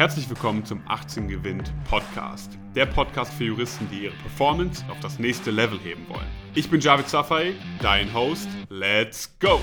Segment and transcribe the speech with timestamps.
[0.00, 2.56] Herzlich willkommen zum 18 Gewinnt Podcast.
[2.74, 6.26] Der Podcast für Juristen, die ihre Performance auf das nächste Level heben wollen.
[6.54, 8.48] Ich bin Javid Safai, dein Host.
[8.70, 9.60] Let's go!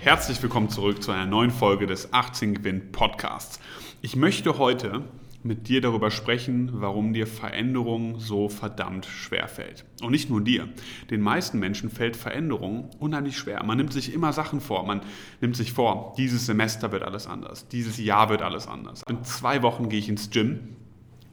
[0.00, 3.60] Herzlich willkommen zurück zu einer neuen Folge des 18 Gewinnt Podcasts.
[4.02, 5.02] Ich möchte heute
[5.44, 9.84] mit dir darüber sprechen, warum dir Veränderung so verdammt schwer fällt.
[10.02, 10.68] Und nicht nur dir.
[11.10, 13.62] Den meisten Menschen fällt Veränderung unheimlich schwer.
[13.64, 14.86] Man nimmt sich immer Sachen vor.
[14.86, 15.00] Man
[15.40, 17.68] nimmt sich vor, dieses Semester wird alles anders.
[17.68, 19.02] Dieses Jahr wird alles anders.
[19.08, 20.76] In zwei Wochen gehe ich ins Gym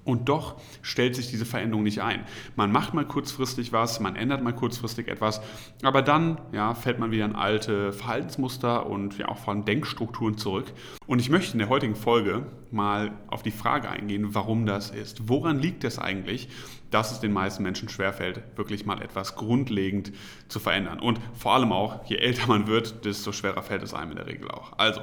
[0.10, 2.24] und doch stellt sich diese Veränderung nicht ein.
[2.56, 5.42] Man macht mal kurzfristig was, man ändert mal kurzfristig etwas,
[5.84, 10.38] aber dann ja, fällt man wieder in alte Verhaltensmuster und ja auch vor allem Denkstrukturen
[10.38, 10.72] zurück.
[11.08, 15.28] Und ich möchte in der heutigen Folge mal auf die Frage eingehen, warum das ist.
[15.28, 16.50] Woran liegt es eigentlich,
[16.92, 20.12] dass es den meisten Menschen schwerfällt, wirklich mal etwas grundlegend
[20.48, 21.00] zu verändern?
[21.00, 24.28] Und vor allem auch, je älter man wird, desto schwerer fällt es einem in der
[24.28, 24.78] Regel auch.
[24.78, 25.02] Also,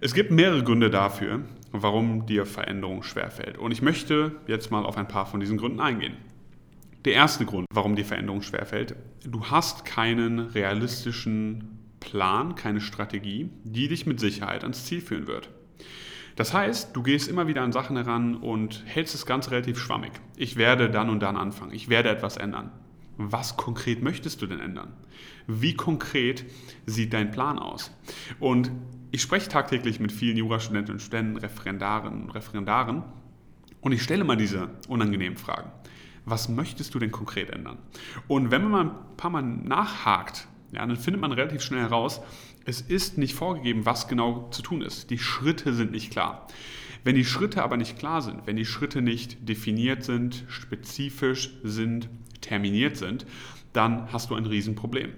[0.00, 3.58] es gibt mehrere Gründe dafür, warum dir Veränderung schwerfällt.
[3.58, 6.16] Und ich möchte jetzt mal auf ein paar von diesen Gründen eingehen.
[7.04, 13.88] Der erste Grund, warum dir Veränderung schwerfällt, du hast keinen realistischen Plan, keine Strategie, die
[13.88, 15.50] dich mit Sicherheit ans Ziel führen wird.
[16.36, 20.12] Das heißt, du gehst immer wieder an Sachen heran und hältst das Ganze relativ schwammig.
[20.36, 21.72] Ich werde dann und dann anfangen.
[21.72, 22.72] Ich werde etwas ändern.
[23.16, 24.92] Was konkret möchtest du denn ändern?
[25.46, 26.44] Wie konkret
[26.86, 27.96] sieht dein Plan aus?
[28.40, 28.70] Und
[29.10, 33.04] ich spreche tagtäglich mit vielen Jurastudenten und Studenten, Referendarinnen und Referendaren
[33.80, 35.70] und ich stelle mal diese unangenehmen Fragen.
[36.24, 37.78] Was möchtest du denn konkret ändern?
[38.28, 42.20] Und wenn man mal ein paar Mal nachhakt, ja, dann findet man relativ schnell heraus,
[42.64, 45.10] es ist nicht vorgegeben, was genau zu tun ist.
[45.10, 46.48] Die Schritte sind nicht klar.
[47.04, 52.08] Wenn die Schritte aber nicht klar sind, wenn die Schritte nicht definiert sind, spezifisch sind,
[52.44, 53.26] terminiert sind,
[53.72, 55.12] dann hast du ein Riesenproblem.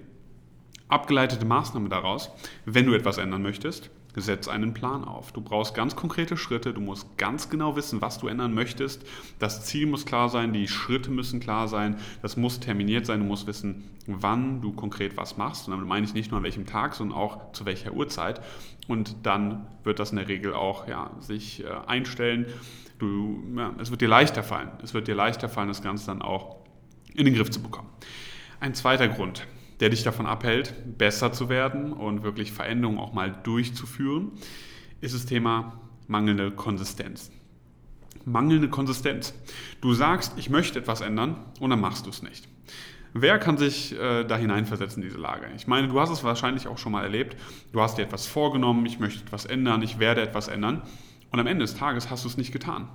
[0.87, 2.31] Abgeleitete Maßnahme daraus,
[2.65, 3.89] wenn du etwas ändern möchtest,
[4.21, 5.31] setz einen Plan auf.
[5.31, 9.05] Du brauchst ganz konkrete Schritte, du musst ganz genau wissen, was du ändern möchtest.
[9.39, 13.25] Das Ziel muss klar sein, die Schritte müssen klar sein, das muss terminiert sein, du
[13.25, 15.67] musst wissen, wann du konkret was machst.
[15.67, 18.41] Und damit meine ich nicht nur an welchem Tag, sondern auch zu welcher Uhrzeit.
[18.87, 22.47] Und dann wird das in der Regel auch ja, sich äh, einstellen.
[22.99, 24.71] Du, ja, es wird dir leichter fallen.
[24.81, 26.55] Es wird dir leichter fallen, das Ganze dann auch
[27.17, 27.89] in den Griff zu bekommen.
[28.61, 29.45] Ein zweiter Grund,
[29.81, 34.31] der dich davon abhält, besser zu werden und wirklich Veränderungen auch mal durchzuführen,
[35.01, 37.31] ist das Thema mangelnde Konsistenz.
[38.23, 39.33] Mangelnde Konsistenz.
[39.81, 42.47] Du sagst, ich möchte etwas ändern und dann machst du es nicht.
[43.13, 45.47] Wer kann sich äh, da hineinversetzen in diese Lage?
[45.55, 47.35] Ich meine, du hast es wahrscheinlich auch schon mal erlebt.
[47.71, 50.81] Du hast dir etwas vorgenommen, ich möchte etwas ändern, ich werde etwas ändern.
[51.31, 52.89] Und am Ende des Tages hast du es nicht getan.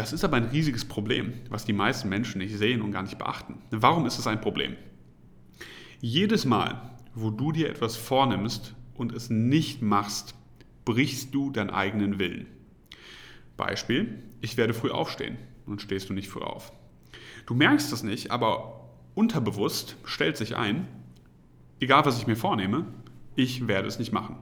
[0.00, 3.18] Das ist aber ein riesiges Problem, was die meisten Menschen nicht sehen und gar nicht
[3.18, 3.58] beachten.
[3.70, 4.74] Warum ist es ein Problem?
[6.00, 6.80] Jedes Mal,
[7.14, 10.34] wo du dir etwas vornimmst und es nicht machst,
[10.86, 12.46] brichst du deinen eigenen Willen.
[13.58, 16.72] Beispiel, ich werde früh aufstehen und stehst du nicht früh auf.
[17.44, 20.88] Du merkst das nicht, aber unterbewusst stellt sich ein,
[21.78, 22.86] egal was ich mir vornehme,
[23.36, 24.38] ich werde es nicht machen.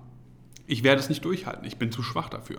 [0.70, 2.58] Ich werde es nicht durchhalten, ich bin zu schwach dafür.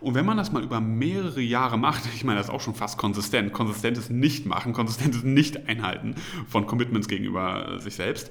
[0.00, 2.74] Und wenn man das mal über mehrere Jahre macht, ich meine, das ist auch schon
[2.74, 6.14] fast konsistent, konsistentes Nicht-Machen, konsistentes Nicht-Einhalten
[6.46, 8.30] von Commitments gegenüber sich selbst,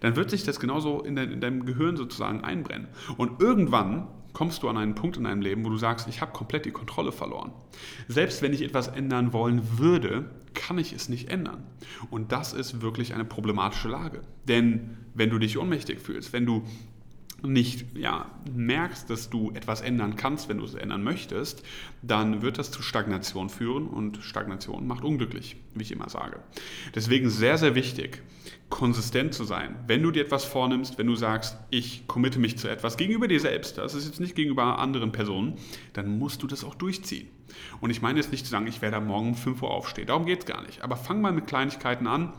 [0.00, 2.88] dann wird sich das genauso in, de in deinem Gehirn sozusagen einbrennen.
[3.16, 6.32] Und irgendwann kommst du an einen Punkt in deinem Leben, wo du sagst, ich habe
[6.32, 7.52] komplett die Kontrolle verloren.
[8.08, 11.62] Selbst wenn ich etwas ändern wollen würde, kann ich es nicht ändern.
[12.10, 14.22] Und das ist wirklich eine problematische Lage.
[14.48, 16.64] Denn wenn du dich ohnmächtig fühlst, wenn du
[17.46, 21.62] nicht ja, merkst, dass du etwas ändern kannst, wenn du es ändern möchtest,
[22.02, 26.40] dann wird das zu Stagnation führen und Stagnation macht unglücklich, wie ich immer sage.
[26.94, 28.22] Deswegen sehr, sehr wichtig,
[28.68, 29.76] konsistent zu sein.
[29.86, 33.40] Wenn du dir etwas vornimmst, wenn du sagst, ich committe mich zu etwas gegenüber dir
[33.40, 35.54] selbst, das ist jetzt nicht gegenüber anderen Personen,
[35.92, 37.28] dann musst du das auch durchziehen.
[37.80, 40.26] Und ich meine jetzt nicht zu sagen, ich werde morgen um 5 Uhr aufstehen, darum
[40.26, 40.82] geht es gar nicht.
[40.82, 42.32] Aber fang mal mit Kleinigkeiten an,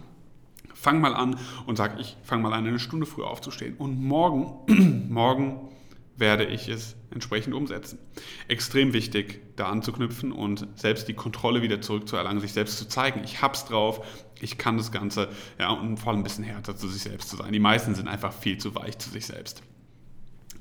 [0.73, 3.75] Fang mal an und sag, ich fange mal an, eine Stunde früher aufzustehen.
[3.78, 5.69] Und morgen, morgen
[6.17, 7.99] werde ich es entsprechend umsetzen.
[8.47, 13.41] Extrem wichtig, da anzuknüpfen und selbst die Kontrolle wieder zurückzuerlangen, sich selbst zu zeigen, ich
[13.41, 14.05] hab's drauf,
[14.41, 15.29] ich kann das Ganze,
[15.59, 17.53] ja, und vor allem ein bisschen härter zu sich selbst zu sein.
[17.53, 19.61] Die meisten sind einfach viel zu weich zu sich selbst.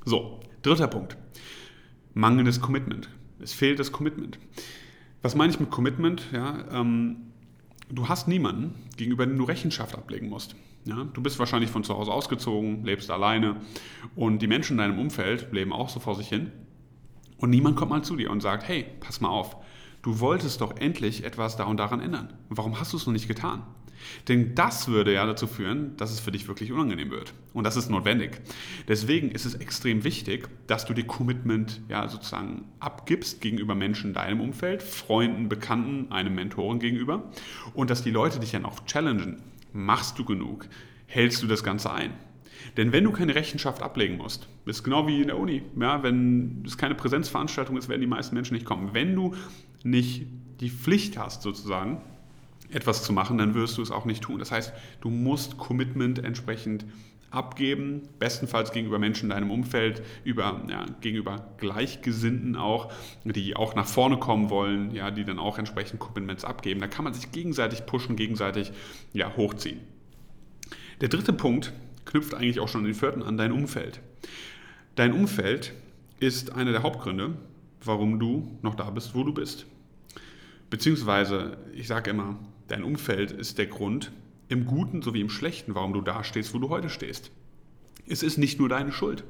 [0.05, 1.17] So, dritter Punkt.
[2.13, 3.09] Mangelndes Commitment.
[3.39, 4.39] Es fehlt das Commitment.
[5.21, 6.23] Was meine ich mit Commitment?
[6.31, 7.17] Ja, ähm,
[7.89, 10.55] du hast niemanden, gegenüber dem du Rechenschaft ablegen musst.
[10.85, 13.57] Ja, du bist wahrscheinlich von zu Hause ausgezogen, lebst alleine
[14.15, 16.51] und die Menschen in deinem Umfeld leben auch so vor sich hin.
[17.37, 19.57] Und niemand kommt mal zu dir und sagt, hey, pass mal auf,
[20.01, 22.33] du wolltest doch endlich etwas da und daran ändern.
[22.49, 23.63] Warum hast du es noch nicht getan?
[24.27, 27.33] Denn das würde ja dazu führen, dass es für dich wirklich unangenehm wird.
[27.53, 28.41] Und das ist notwendig.
[28.87, 34.13] Deswegen ist es extrem wichtig, dass du dir Commitment ja sozusagen abgibst gegenüber Menschen in
[34.13, 37.31] deinem Umfeld, Freunden, Bekannten, einem Mentoren gegenüber
[37.73, 39.41] und dass die Leute dich dann auch challengen.
[39.73, 40.67] Machst du genug?
[41.05, 42.13] Hältst du das Ganze ein?
[42.75, 46.63] Denn wenn du keine Rechenschaft ablegen musst, ist genau wie in der Uni, ja, wenn
[46.65, 48.93] es keine Präsenzveranstaltung ist, werden die meisten Menschen nicht kommen.
[48.93, 49.35] Wenn du
[49.83, 50.25] nicht
[50.59, 52.01] die Pflicht hast, sozusagen,
[52.71, 54.39] etwas zu machen, dann wirst du es auch nicht tun.
[54.39, 56.85] Das heißt, du musst Commitment entsprechend
[57.29, 62.91] abgeben, bestenfalls gegenüber Menschen in deinem Umfeld, über, ja, gegenüber Gleichgesinnten auch,
[63.25, 66.79] die auch nach vorne kommen wollen, ja, die dann auch entsprechend Commitments abgeben.
[66.79, 68.71] Da kann man sich gegenseitig pushen, gegenseitig
[69.13, 69.81] ja, hochziehen.
[71.01, 71.73] Der dritte Punkt
[72.05, 73.99] knüpft eigentlich auch schon den vierten an, dein Umfeld.
[74.95, 75.73] Dein Umfeld
[76.19, 77.35] ist einer der Hauptgründe,
[77.83, 79.67] warum du noch da bist, wo du bist.
[80.69, 84.11] Beziehungsweise, ich sage immer, dein Umfeld ist der Grund,
[84.49, 87.31] im Guten sowie im Schlechten, warum du da stehst, wo du heute stehst.
[88.07, 89.23] Es ist nicht nur deine Schuld.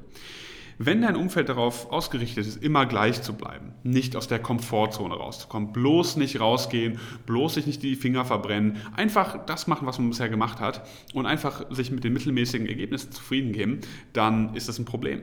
[0.80, 5.72] Wenn dein Umfeld darauf ausgerichtet ist, immer gleich zu bleiben, nicht aus der Komfortzone rauszukommen,
[5.72, 10.28] bloß nicht rausgehen, bloß sich nicht die Finger verbrennen, einfach das machen, was man bisher
[10.28, 13.80] gemacht hat und einfach sich mit den mittelmäßigen Ergebnissen zufrieden geben,
[14.12, 15.22] dann ist das ein Problem.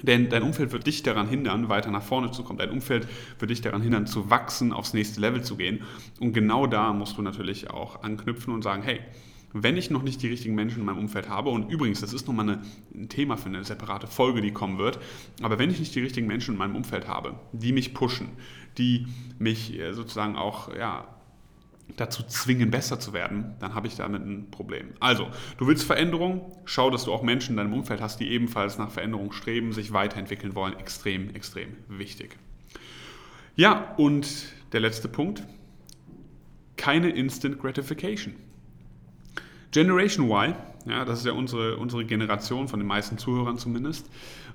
[0.00, 2.58] Denn dein Umfeld wird dich daran hindern, weiter nach vorne zu kommen.
[2.58, 3.06] Dein Umfeld
[3.38, 5.82] wird dich daran hindern, zu wachsen, aufs nächste Level zu gehen.
[6.18, 9.00] Und genau da musst du natürlich auch anknüpfen und sagen, hey,
[9.52, 12.26] wenn ich noch nicht die richtigen Menschen in meinem Umfeld habe, und übrigens, das ist
[12.26, 12.60] nochmal
[12.94, 14.98] ein Thema für eine separate Folge, die kommen wird,
[15.42, 18.28] aber wenn ich nicht die richtigen Menschen in meinem Umfeld habe, die mich pushen,
[18.78, 19.06] die
[19.38, 21.06] mich äh, sozusagen auch ja,
[21.96, 24.88] dazu zwingen, besser zu werden, dann habe ich damit ein Problem.
[25.00, 25.28] Also,
[25.58, 28.90] du willst Veränderung, schau, dass du auch Menschen in deinem Umfeld hast, die ebenfalls nach
[28.90, 30.78] Veränderung streben, sich weiterentwickeln wollen.
[30.78, 32.36] Extrem, extrem wichtig.
[33.56, 34.26] Ja, und
[34.72, 35.42] der letzte Punkt,
[36.76, 38.34] keine Instant Gratification.
[39.70, 40.54] Generation Y,
[40.86, 44.08] ja, das ist ja unsere, unsere Generation von den meisten Zuhörern zumindest,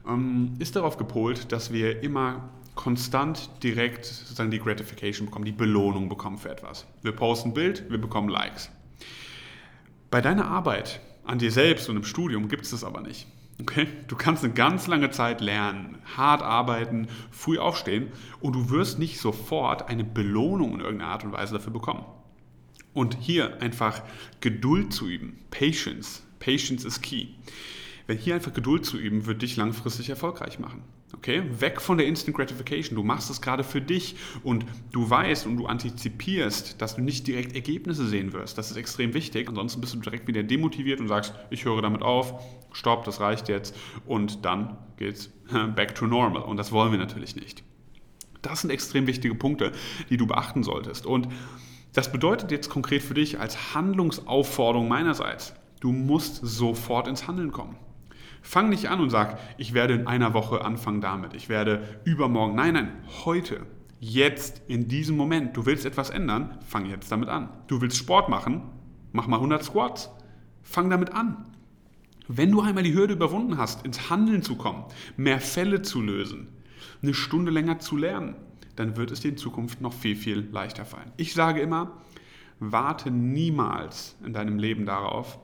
[0.07, 6.07] ähm, ist darauf gepolt, dass wir immer konstant direkt sozusagen die Gratification bekommen, die Belohnung
[6.07, 6.85] bekommen für etwas.
[7.01, 8.69] Wir posten ein Bild, wir bekommen Likes.
[10.09, 13.27] Bei deiner Arbeit an dir selbst und im Studium gibt es das aber nicht.
[13.59, 13.87] Okay?
[14.07, 19.19] Du kannst eine ganz lange Zeit lernen, hart arbeiten, früh aufstehen und du wirst nicht
[19.19, 22.05] sofort eine Belohnung in irgendeiner Art und Weise dafür bekommen.
[22.93, 24.01] Und hier einfach
[24.39, 26.23] Geduld zu üben, Patience.
[26.39, 27.27] Patience is key.
[28.05, 30.83] Wenn hier einfach Geduld zu üben, wird dich langfristig erfolgreich machen.
[31.13, 32.95] Okay, weg von der Instant Gratification.
[32.95, 37.25] Du machst es gerade für dich und du weißt und du antizipierst, dass du nicht
[37.27, 38.57] direkt Ergebnisse sehen wirst.
[38.57, 39.47] Das ist extrem wichtig.
[39.47, 42.43] Ansonsten bist du direkt wieder demotiviert und sagst, ich höre damit auf,
[42.73, 43.73] stopp, das reicht jetzt
[44.05, 45.29] und dann geht's
[45.75, 46.43] back to normal.
[46.43, 47.63] Und das wollen wir natürlich nicht.
[48.41, 49.71] Das sind extrem wichtige Punkte,
[50.09, 51.05] die du beachten solltest.
[51.05, 51.29] Und
[51.93, 57.77] das bedeutet jetzt konkret für dich als Handlungsaufforderung meinerseits, du musst sofort ins Handeln kommen.
[58.41, 62.55] Fang nicht an und sag, ich werde in einer Woche anfangen damit, ich werde übermorgen.
[62.55, 62.91] Nein, nein,
[63.25, 63.65] heute,
[63.99, 65.55] jetzt, in diesem Moment.
[65.57, 67.49] Du willst etwas ändern, fang jetzt damit an.
[67.67, 68.61] Du willst Sport machen,
[69.11, 70.09] mach mal 100 Squats.
[70.63, 71.45] Fang damit an.
[72.27, 74.83] Wenn du einmal die Hürde überwunden hast, ins Handeln zu kommen,
[75.15, 76.49] mehr Fälle zu lösen,
[77.01, 78.35] eine Stunde länger zu lernen,
[78.75, 81.11] dann wird es dir in Zukunft noch viel, viel leichter fallen.
[81.15, 82.01] Ich sage immer,
[82.59, 85.39] warte niemals in deinem Leben darauf,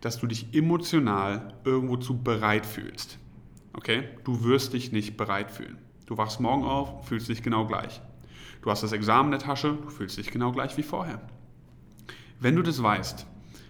[0.00, 3.18] dass du dich emotional irgendwo zu bereit fühlst.
[3.72, 4.08] Okay?
[4.24, 5.78] Du wirst dich nicht bereit fühlen.
[6.06, 8.00] Du wachst morgen auf, fühlst dich genau gleich.
[8.62, 11.20] Du hast das Examen in der Tasche, du fühlst dich genau gleich wie vorher.
[12.40, 13.26] Wenn du das weißt,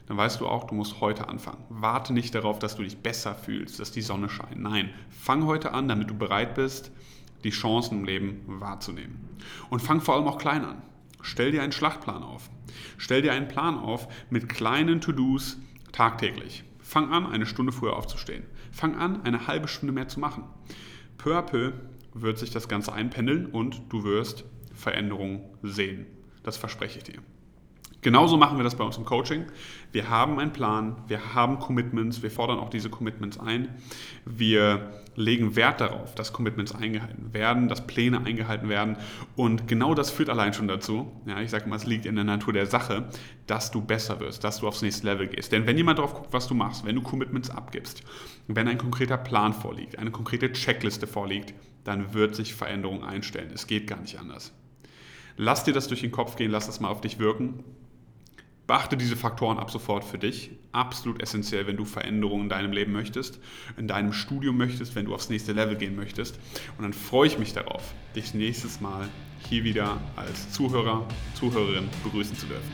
[0.07, 1.65] dann weißt du auch, du musst heute anfangen.
[1.69, 4.61] Warte nicht darauf, dass du dich besser fühlst, dass die Sonne scheint.
[4.61, 6.93] Nein, fang heute an, damit du bereit bist,
[7.45, 9.29] die Chancen im Leben wahrzunehmen.
[9.69, 10.83] Und fang vor allem auch klein an.
[11.23, 12.51] Stell dir einen Schlachtplan auf.
[12.99, 15.59] Stell dir einen Plan auf mit kleinen To-Dos,
[15.97, 16.63] Tagtäglich.
[16.79, 18.45] Fang an, eine Stunde früher aufzustehen.
[18.71, 20.45] Fang an, eine halbe Stunde mehr zu machen.
[21.17, 21.73] Peu à peu
[22.13, 26.05] wird sich das Ganze einpendeln und du wirst Veränderungen sehen.
[26.43, 27.23] Das verspreche ich dir.
[28.03, 29.47] Genauso machen wir das bei uns im Coaching.
[29.91, 33.75] Wir haben einen Plan, wir haben Commitments, wir fordern auch diese Commitments ein.
[34.27, 38.97] Wir legen Wert darauf, dass Commitments eingehalten werden, dass Pläne eingehalten werden.
[39.35, 42.25] Und genau das führt allein schon dazu, ja, ich sage mal, es liegt in der
[42.25, 43.09] Natur der Sache,
[43.47, 45.53] dass du besser wirst, dass du aufs nächste Level gehst.
[45.53, 48.03] Denn wenn jemand darauf guckt, was du machst, wenn du Commitments abgibst,
[48.47, 51.55] wenn ein konkreter Plan vorliegt, eine konkrete Checkliste vorliegt,
[51.85, 53.51] dann wird sich Veränderung einstellen.
[53.55, 54.53] Es geht gar nicht anders.
[55.37, 57.65] Lass dir das durch den Kopf gehen, lass das mal auf dich wirken
[58.67, 60.51] Beachte diese Faktoren ab sofort für dich.
[60.73, 63.39] Absolut essentiell, wenn du Veränderungen in deinem Leben möchtest,
[63.77, 66.41] in deinem Studium möchtest, wenn du aufs nächste Level gehen möchtest.
[66.77, 69.09] Und dann freue ich mich darauf, dich nächstes Mal
[69.49, 72.73] hier wieder als Zuhörer, Zuhörerin begrüßen zu dürfen.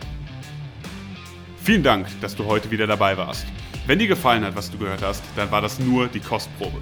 [1.58, 3.46] Vielen Dank, dass du heute wieder dabei warst.
[3.86, 6.80] Wenn dir gefallen hat, was du gehört hast, dann war das nur die Kostprobe.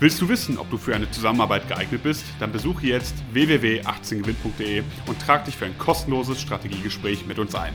[0.00, 2.24] Willst du wissen, ob du für eine Zusammenarbeit geeignet bist?
[2.40, 7.74] Dann besuche jetzt www.18gewinn.de und trag dich für ein kostenloses Strategiegespräch mit uns ein.